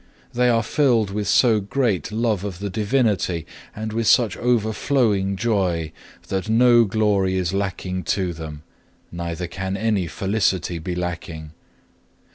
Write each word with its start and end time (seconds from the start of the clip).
They 0.33 0.49
are 0.49 0.63
filled 0.63 1.11
with 1.11 1.27
so 1.27 1.59
great 1.59 2.11
love 2.11 2.43
of 2.43 2.57
the 2.57 2.71
Divinity, 2.71 3.45
and 3.75 3.93
with 3.93 4.07
such 4.07 4.35
overflowing 4.35 5.35
joy, 5.35 5.91
that 6.29 6.49
no 6.49 6.85
glory 6.85 7.35
is 7.35 7.53
lacking 7.53 8.05
to 8.05 8.33
them, 8.33 8.63
neither 9.11 9.45
can 9.45 9.77
any 9.77 10.07
felicity 10.07 10.79
be 10.79 10.95
lacking. 10.95 11.51